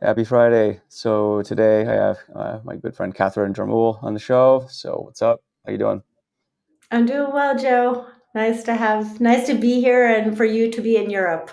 [0.00, 0.80] Happy Friday.
[0.88, 4.64] So today I have uh, my good friend Katharine Jarmul on the show.
[4.70, 5.40] So what's up?
[5.66, 6.04] How you doing?
[6.92, 8.06] I'm doing well, Joe.
[8.32, 11.50] Nice to have, nice to be here, and for you to be in Europe.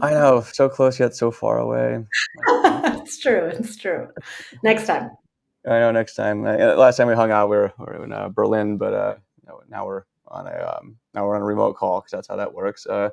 [0.00, 2.04] I know, so close yet so far away.
[2.46, 3.46] it's true.
[3.46, 4.10] It's true.
[4.62, 5.10] Next time.
[5.66, 5.90] I know.
[5.90, 6.46] Next time.
[6.46, 9.14] Uh, last time we hung out, we were, we were in uh, Berlin, but uh,
[9.68, 12.54] now we're on a um, now we're on a remote call because that's how that
[12.54, 12.86] works.
[12.86, 13.10] Uh,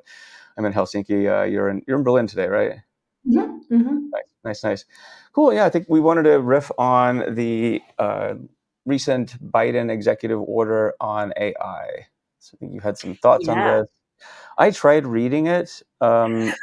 [0.56, 1.28] I'm in Helsinki.
[1.28, 2.78] Uh, you're in you're in Berlin today, right?
[3.28, 3.74] Mm-hmm.
[3.74, 3.98] Mm-hmm.
[4.12, 4.84] Nice, nice, nice.
[5.32, 5.52] Cool.
[5.54, 8.34] Yeah, I think we wanted to riff on the uh,
[8.84, 12.06] recent Biden executive order on AI.
[12.38, 13.54] So I think you had some thoughts Yeah.
[13.54, 13.88] on this.
[14.58, 16.54] I tried reading it, um,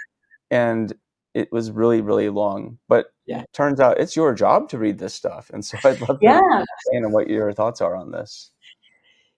[0.51, 0.93] and
[1.33, 2.79] it was really, really long.
[2.89, 3.43] But Yeah.
[3.53, 6.39] turns out it's your job to read this stuff, and so I'd love to Yeah.
[6.39, 8.51] understand what your thoughts are on this.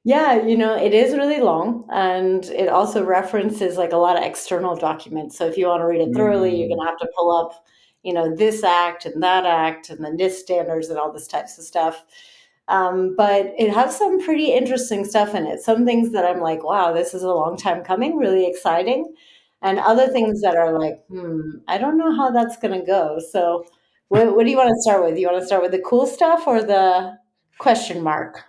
[0.06, 4.24] Yeah, you know, it is really long and it also references like a lot of
[4.24, 5.38] external documents.
[5.38, 7.32] So if you want to read it thoroughly, you're Mm, going to have to pull
[7.32, 7.66] up,
[8.04, 11.58] you know, this act and that act and the NIST standards and all this types
[11.58, 12.04] of stuff.
[12.68, 15.62] Um, but it has some pretty interesting stuff in it.
[15.62, 19.14] Some things that I'm like, wow, this is a long time coming, really exciting.
[19.62, 23.20] And other things that are like, hmm, I don't know how that's going to go.
[23.32, 23.66] So
[24.10, 25.18] what, what do you want to start with?
[25.18, 27.18] You want to start with the cool stuff or the
[27.58, 28.44] question mark?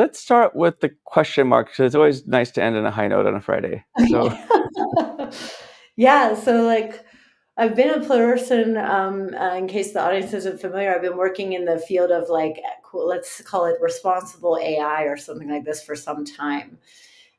[0.00, 3.06] Let's start with the question mark because it's always nice to end on a high
[3.06, 3.84] note on a Friday.
[4.08, 5.30] So
[5.96, 7.04] yeah, so like
[7.58, 11.52] I've been a person, um, uh, in case the audience isn't familiar, I've been working
[11.52, 12.62] in the field of like,
[12.94, 16.78] let's call it responsible AI or something like this for some time.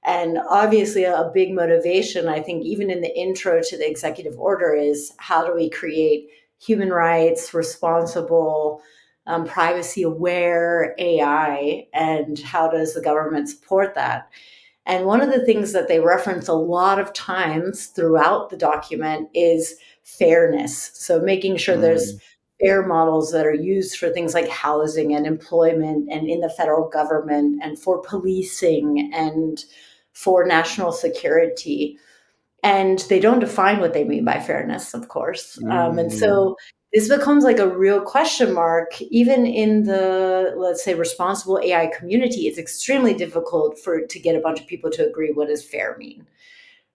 [0.05, 4.75] And obviously, a big motivation, I think, even in the intro to the executive order,
[4.75, 6.27] is how do we create
[6.59, 8.83] human rights, responsible,
[9.27, 14.29] um, privacy aware AI, and how does the government support that?
[14.85, 19.29] And one of the things that they reference a lot of times throughout the document
[19.33, 20.91] is fairness.
[20.93, 22.19] So making sure there's mm,
[22.59, 26.89] fair models that are used for things like housing and employment and in the federal
[26.89, 29.63] government and for policing and
[30.13, 31.97] for national security.
[32.63, 35.59] And they don't define what they mean by fairness, of course.
[35.69, 36.55] Um, and mm, so
[36.93, 42.47] this becomes like a real question mark, even in the, let's say, responsible AI community.
[42.47, 45.95] It's extremely difficult for to get a bunch of people to agree what does fair
[45.97, 46.27] mean.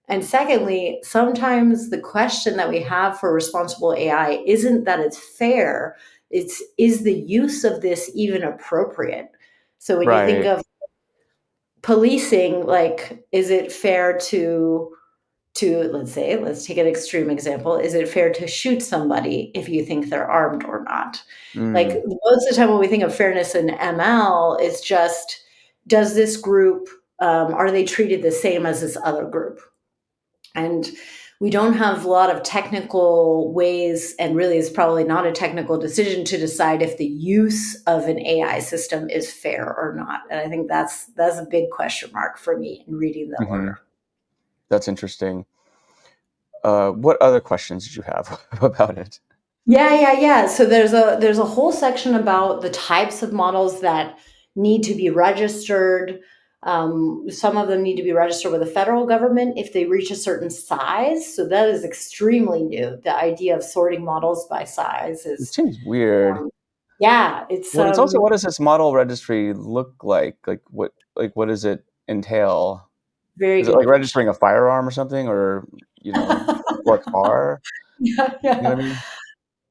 [0.09, 5.97] And secondly, sometimes the question that we have for responsible AI isn't that it's fair,
[6.31, 9.31] it's is the use of this even appropriate?
[9.79, 10.63] So when you think of
[11.83, 14.96] policing, like, is it fair to
[15.57, 19.69] to let's say, let's take an extreme example, is it fair to shoot somebody if
[19.69, 21.23] you think they're armed or not?
[21.75, 25.43] Like Mm, most of the time when we think of fairness in ML, it's just
[25.87, 26.89] does this group
[27.21, 29.61] um, are they treated the same as this other group?
[30.55, 30.91] and
[31.41, 35.79] we don't have a lot of technical ways and really it's probably not a technical
[35.79, 40.23] decision to decide if the use of an ai system is fair or not.
[40.31, 43.47] And i think that's that's a big question mark for me in reading the hmm
[43.49, 43.81] order
[44.69, 45.47] That's interesting.
[46.65, 49.21] Uh, what other questions did you have about it?
[49.67, 53.81] yeah yeah yeah so there's a there's a whole section about the types of models
[53.81, 54.17] that
[54.55, 56.21] need to be registered
[56.63, 60.11] um, some of them need to be registered with the federal government if they reach
[60.11, 65.27] a certain size so that is extremely new the idea of sorting models by size
[65.27, 66.37] It is seems weird.
[66.37, 66.51] Um,
[66.99, 70.39] yeah, it's Well, it's also um what does this model registry look like?
[70.47, 72.86] Like what like what does it entail?
[73.37, 75.67] Very Is it like registering a firearm or something or,
[76.03, 76.45] you know,
[76.85, 77.63] or a car?
[77.99, 78.69] yeah, You know yeah.
[78.71, 79.05] what I mean?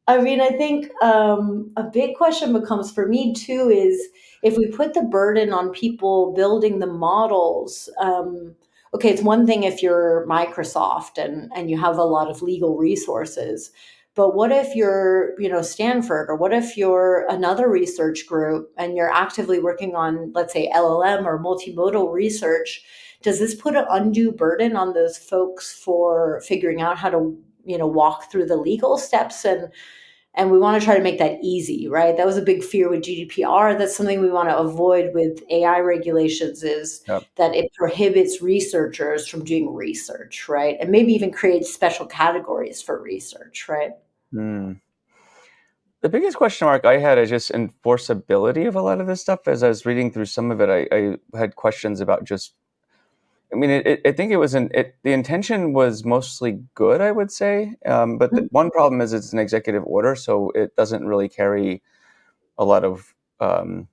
[0.08, 4.08] I mean, I think um, a big question becomes for me too is
[4.44, 7.90] if we put the burden on people building the models.
[8.00, 8.56] Um,
[8.94, 12.78] okay, it's one thing if you're Microsoft and and you have a lot of legal
[12.78, 13.72] resources,
[14.16, 18.96] but what if you're you know Stanford or what if you're another research group and
[18.96, 22.84] you're actively working on let's say LLM or multimodal research?
[23.26, 27.78] Does this put an undue burden on those folks for figuring out how to you
[27.78, 29.70] know walk through the legal steps and
[30.36, 32.88] and we want to try to make that easy right that was a big fear
[32.90, 37.24] with gdpr that's something we want to avoid with ai regulations is Yep.
[37.38, 43.02] that it prohibits researchers from doing research right and maybe even creates special categories for
[43.02, 43.94] research right
[44.34, 44.82] Mm.
[46.02, 49.48] The biggest question mark I had is just enforceability of a lot of this stuff.
[49.48, 52.54] As I was reading through some of it, I, I had questions about just.
[53.56, 54.70] I mean, it, it, I think it was an.
[54.74, 57.74] It, the intention was mostly good, I would say.
[57.86, 61.82] Um, but the one problem is it's an executive order, so it doesn't really carry
[62.58, 63.88] a lot of um,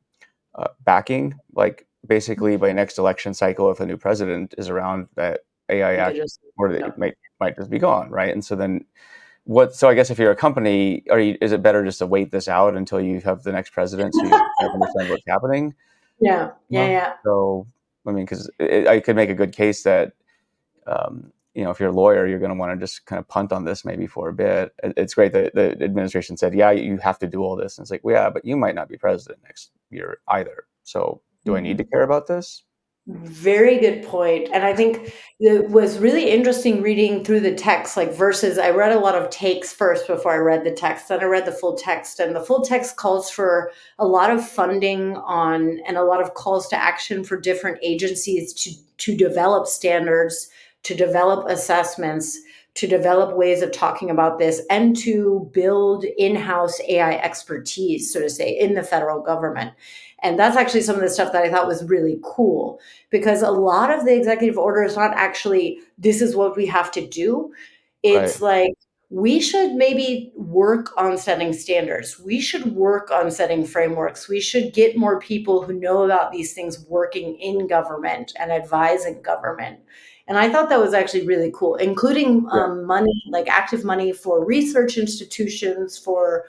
[0.56, 1.38] uh, backing.
[1.55, 6.17] Like basically, by next election cycle, if a new president is around, that AI Act
[6.17, 8.32] just or it might might just be gone, right?
[8.32, 8.85] And so then
[9.44, 9.76] what?
[9.76, 11.38] So I guess if you're a company, are you?
[11.41, 14.25] Is it better just to wait this out until you have the next president so
[14.25, 14.35] you
[14.73, 15.75] understand what's happening?
[16.20, 17.12] Yeah, yeah, yeah.
[17.25, 17.69] So
[18.06, 20.12] I mean, because I could make a good case that.
[20.87, 23.28] Um, you know, if you're a lawyer, you're going to want to just kind of
[23.28, 24.72] punt on this maybe for a bit.
[24.82, 27.76] It's great that the administration said, yeah, you have to do all this.
[27.76, 30.64] And it's like, well, yeah, but you might not be president next year either.
[30.82, 31.90] So do I need to mm-hmm.
[31.93, 32.64] care about this?
[33.08, 34.49] Very good point.
[34.52, 38.58] And I think it was really interesting reading through the text, like verses.
[38.58, 41.44] I read a lot of takes first before I read the text, then I read
[41.44, 42.20] the full text.
[42.20, 46.34] And the full text calls for a lot of funding on and a lot of
[46.34, 50.48] calls to action for different agencies to, to develop standards,
[50.84, 52.38] to develop assessments,
[52.75, 58.20] to develop ways of talking about this, and to build in house AI expertise, so
[58.20, 59.72] to say, in the federal government.
[60.22, 62.80] And that's actually some of the stuff that I thought was really cool
[63.10, 66.92] because a lot of the executive order is not actually, this is what we have
[66.92, 67.52] to do.
[68.02, 68.62] It's right.
[68.62, 68.72] like,
[69.10, 72.19] we should maybe work on setting standards.
[72.19, 74.26] We should work on setting frameworks.
[74.26, 79.20] We should get more people who know about these things working in government and advising
[79.20, 79.80] government.
[80.28, 82.64] And I thought that was actually really cool, including yeah.
[82.64, 86.44] um, money, like active money for research institutions, for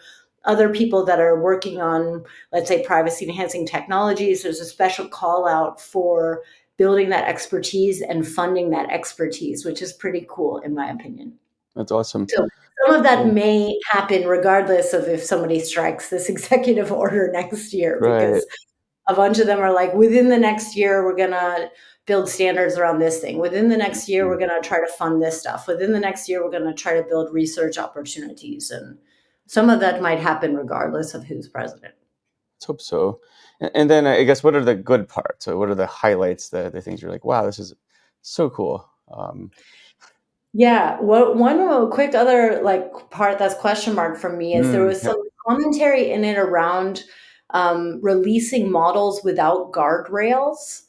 [0.46, 4.44] other people that are working on, let's say, privacy enhancing technologies.
[4.44, 6.42] There's a special call out for
[6.78, 11.34] building that expertise and funding that expertise, which is pretty cool, in my opinion.
[11.76, 12.28] That's awesome.
[12.30, 12.48] So
[12.86, 18.00] some of that may happen regardless of if somebody strikes this executive order next year,
[18.00, 18.20] right.
[18.20, 18.46] because
[19.08, 21.70] a bunch of them are like, within the next year, we're going to
[22.06, 23.38] build standards around this thing.
[23.38, 24.50] Within the next year, we're mm-hmm.
[24.50, 25.68] going to try to fund this stuff.
[25.68, 28.98] Within the next year, we're going to try to build research opportunities and
[29.48, 31.94] some of that might happen regardless of who's president.
[32.56, 33.20] Let's hope so.
[33.74, 35.48] And then I guess what are the good parts?
[35.48, 37.74] What are the highlights, the, the things you're like, wow, this is
[38.22, 38.90] so cool.
[39.12, 39.52] Um,
[40.54, 41.00] yeah.
[41.02, 45.02] Well, one quick other like part that's question mark for me is mm, there was
[45.02, 47.04] some commentary in it around
[47.50, 50.84] um, releasing models without guardrails.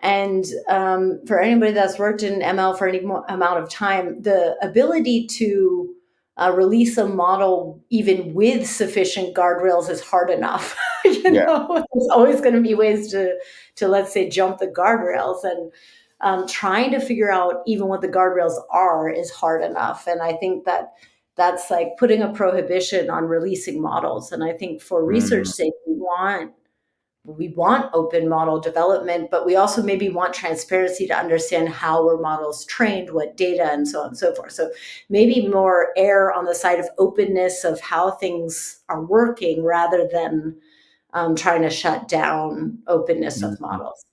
[0.00, 2.98] And um, for anybody that's worked in ML for any
[3.28, 5.95] amount of time, the ability to
[6.36, 10.76] uh, release a model even with sufficient guardrails is hard enough.
[11.04, 11.44] you yeah.
[11.44, 13.38] know, there's always going to be ways to
[13.76, 15.72] to let's say jump the guardrails, and
[16.20, 20.06] um, trying to figure out even what the guardrails are is hard enough.
[20.06, 20.92] And I think that
[21.36, 24.32] that's like putting a prohibition on releasing models.
[24.32, 25.52] And I think for research mm.
[25.52, 26.52] sake, we want
[27.26, 32.20] we want open model development, but we also maybe want transparency to understand how were
[32.20, 34.52] models trained, what data, and so on and so forth.
[34.52, 34.70] So
[35.08, 40.56] maybe more air on the side of openness of how things are working rather than
[41.14, 43.54] um, trying to shut down openness mm-hmm.
[43.54, 44.04] of models.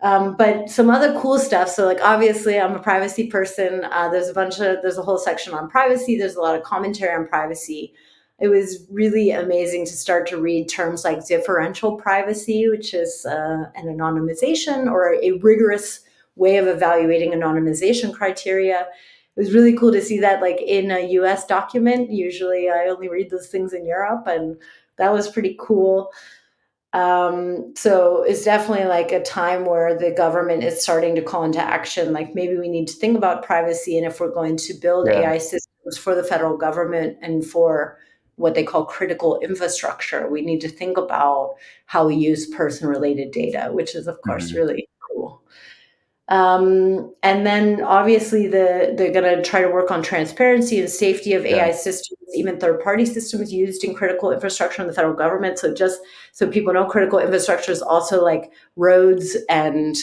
[0.00, 1.68] Um, but some other cool stuff.
[1.68, 3.84] So, like, obviously, I'm a privacy person.
[3.90, 6.16] Uh, there's a bunch of, there's a whole section on privacy.
[6.16, 7.94] There's a lot of commentary on privacy
[8.40, 13.64] it was really amazing to start to read terms like differential privacy, which is uh,
[13.74, 16.00] an anonymization or a rigorous
[16.36, 18.82] way of evaluating anonymization criteria.
[19.36, 22.10] It was really cool to see that, like in a US document.
[22.10, 24.56] Usually I only read those things in Europe, and
[24.98, 26.12] that was pretty cool.
[26.92, 31.60] Um, so it's definitely like a time where the government is starting to call into
[31.60, 32.12] action.
[32.12, 35.32] Like maybe we need to think about privacy, and if we're going to build yeah.
[35.32, 37.98] AI systems for the federal government and for
[38.38, 40.28] what they call critical infrastructure.
[40.28, 41.54] We need to think about
[41.86, 44.56] how we use person related data, which is, of course, mm-hmm.
[44.56, 45.42] really cool.
[46.28, 51.32] Um, and then obviously the they're going to try to work on transparency and safety
[51.32, 51.66] of yeah.
[51.66, 55.58] AI systems, even third party systems used in critical infrastructure in the federal government.
[55.58, 56.00] So just
[56.32, 59.96] so people know, critical infrastructure is also like roads and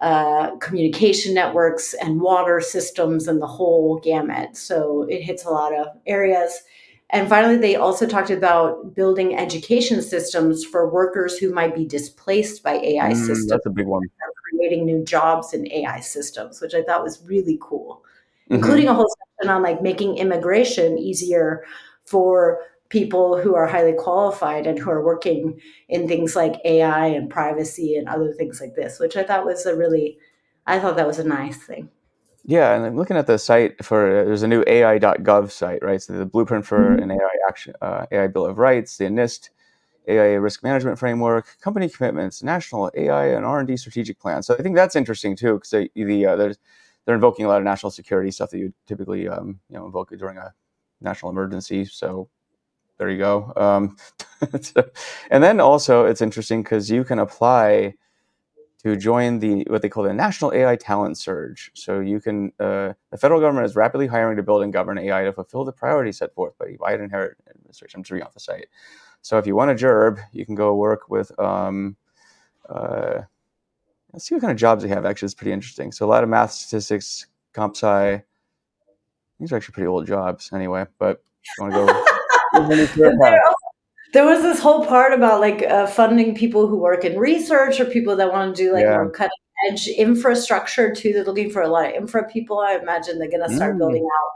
[0.00, 4.56] uh, communication networks and water systems and the whole gamut.
[4.56, 6.62] So it hits a lot of areas.
[7.10, 12.62] And finally, they also talked about building education systems for workers who might be displaced
[12.62, 13.48] by AI mm, systems.
[13.48, 14.02] That's a big one.
[14.50, 18.04] Creating new jobs in AI systems, which I thought was really cool,
[18.44, 18.56] mm-hmm.
[18.56, 21.64] including a whole section on like making immigration easier
[22.04, 22.60] for
[22.90, 27.96] people who are highly qualified and who are working in things like AI and privacy
[27.96, 30.18] and other things like this, which I thought was a really,
[30.66, 31.90] I thought that was a nice thing.
[32.48, 36.00] Yeah, and I'm looking at the site for there's a new AI.gov site, right?
[36.00, 37.02] So the blueprint for mm-hmm.
[37.02, 39.50] an AI action, uh, AI Bill of Rights, the NIST
[40.08, 44.42] AI risk management framework, company commitments, national AI and R and D strategic plan.
[44.42, 47.64] So I think that's interesting too, because they, the uh, they're invoking a lot of
[47.64, 50.54] national security stuff that you typically um, you know invoke during a
[51.02, 51.84] national emergency.
[51.84, 52.30] So
[52.96, 53.52] there you go.
[53.56, 53.98] Um,
[55.30, 57.92] and then also it's interesting because you can apply
[58.82, 61.70] to join the what they call the National AI Talent Surge.
[61.74, 65.24] So you can uh, the federal government is rapidly hiring to build and govern AI
[65.24, 67.98] to fulfill the priorities set forth by the Biden administration.
[67.98, 68.68] I'm just reading off the site.
[69.22, 71.36] So if you want a gerb, you can go work with.
[71.40, 71.96] Um,
[72.68, 73.22] uh,
[74.12, 75.04] let's see what kind of jobs they have.
[75.04, 75.92] Actually, it's pretty interesting.
[75.92, 78.22] So a lot of math, statistics, comp sci.
[79.40, 80.86] These are actually pretty old jobs, anyway.
[80.98, 81.22] But
[81.58, 82.04] you want to go.
[84.12, 87.84] there was this whole part about like uh, funding people who work in research or
[87.84, 88.96] people that want to do like yeah.
[88.96, 89.30] more cutting
[89.68, 91.12] edge infrastructure too.
[91.12, 92.60] They're looking for a lot of infra people.
[92.60, 93.78] I imagine they're going to start mm.
[93.78, 94.30] building out,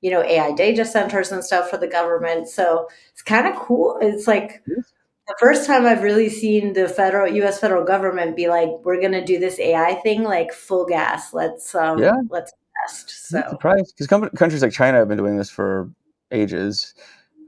[0.00, 2.48] you know, AI data centers and stuff for the government.
[2.48, 3.98] So it's kind of cool.
[4.00, 7.60] It's like the first time I've really seen the federal U.S.
[7.60, 11.32] federal government be like, "We're going to do this AI thing like full gas.
[11.32, 12.52] Let's um, yeah, let's
[12.84, 15.90] invest." So I'm surprised because countries like China have been doing this for
[16.32, 16.94] ages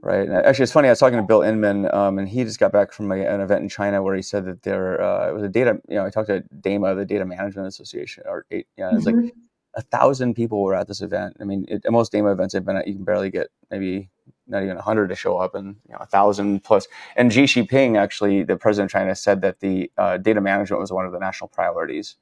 [0.05, 0.27] right?
[0.29, 0.87] And actually, it's funny.
[0.87, 3.41] I was talking to Bill Inmon, um, and he just got back from a, an
[3.41, 5.81] event in China where he said that there uh, it was a data.
[5.89, 8.97] You know, I talked to DAMA, the Data Management Association, or eight, yeah, you know,
[8.99, 9.25] it mm-hmm.
[9.25, 9.33] like
[9.73, 11.37] a thousand people were at this event.
[11.41, 14.09] I mean, it, most DAMA events I've been at, you can barely get maybe
[14.47, 16.87] not even a hundred to show up, and you know, a thousand plus.
[17.15, 20.91] And Xi Jinping, actually, the president of China, said that the uh, data management was
[20.91, 22.15] one of the national priorities,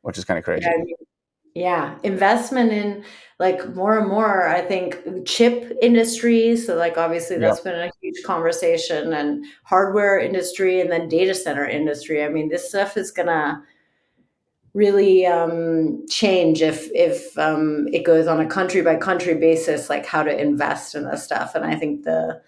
[0.00, 0.64] which is kind of crazy.
[0.64, 0.94] Yeah,
[1.54, 3.04] yeah, investment in
[3.38, 6.56] like more and more, I think chip industry.
[6.56, 11.66] So like obviously that's been a huge conversation and hardware industry and then data center
[11.66, 12.24] industry.
[12.24, 13.62] I mean, this stuff is gonna
[14.74, 20.06] really um, change if if um, it goes on a country by country basis, like
[20.06, 21.54] how to invest in this stuff.
[21.54, 22.40] And I think the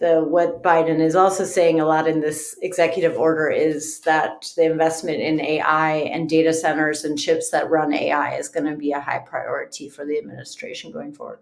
[0.00, 4.64] the what Biden is also saying a lot in this executive order is that the
[4.64, 8.92] investment in AI and data centers and chips that run AI is going to be
[8.92, 11.40] a high priority for the administration going forward.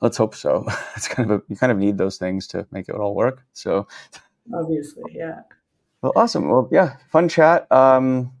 [0.00, 0.66] Let's hope so.
[0.96, 3.44] It's kind of a, you kind of need those things to make it all work.
[3.52, 3.86] So
[4.52, 5.40] obviously, yeah.
[6.02, 6.48] Well, awesome.
[6.48, 7.70] Well, yeah, fun chat.
[7.70, 8.32] Um,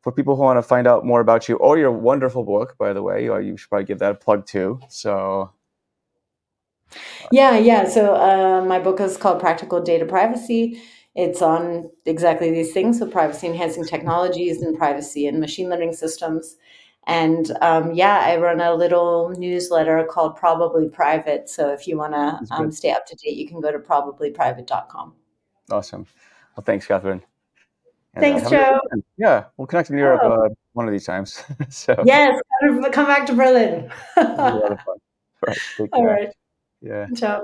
[0.00, 2.92] for people who want to find out more about you or your wonderful book, by
[2.92, 4.80] the way, you should probably give that a plug too.
[4.88, 5.50] So
[7.30, 7.88] yeah, yeah.
[7.88, 10.80] So uh, my book is called Practical Data Privacy.
[11.14, 16.56] It's on exactly these things, so privacy enhancing technologies and privacy and machine learning systems.
[17.08, 21.48] And um, yeah, I run a little newsletter called Probably Private.
[21.48, 25.14] So if you want to um, stay up to date, you can go to probablyprivate.com.
[25.70, 26.06] Awesome.
[26.56, 27.22] Well, thanks, Katharine.
[28.14, 28.80] And, uh, thanks, uh, Joe.
[29.16, 30.32] Yeah, we'll connect in Europe oh.
[30.32, 31.42] uh, one of these times.
[31.70, 32.40] so yes,
[32.92, 33.90] come back to Berlin.
[34.16, 34.78] All
[35.46, 35.58] right.
[35.92, 36.28] All right.
[36.80, 37.06] Yeah.
[37.14, 37.36] Ciao.